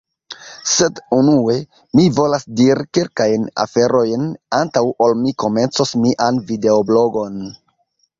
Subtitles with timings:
[0.75, 1.57] Sed unue,
[1.99, 4.23] mi volas diri kelkajn aferojn,
[4.61, 7.39] antaŭ ol mi komencos mian videoblogon.